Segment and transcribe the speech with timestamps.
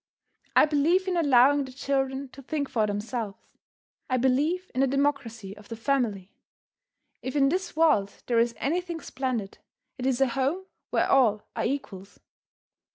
[0.55, 3.59] I believe in allowing the children to think for themselves.
[4.09, 6.31] I believe in the democracy of the family.
[7.21, 9.59] If in this world there is anything splendid,
[9.99, 12.19] it is a home where all are equals.